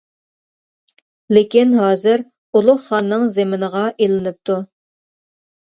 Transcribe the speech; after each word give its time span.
لېكىن 1.39 1.75
ھازىر 1.81 2.25
ئۇلۇغ 2.61 2.81
خاننىڭ 2.87 3.29
زېمىنىغا 3.39 3.87
ئېلىنىپتۇ. 3.93 4.59